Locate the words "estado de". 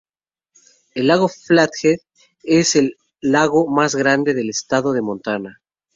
4.49-5.03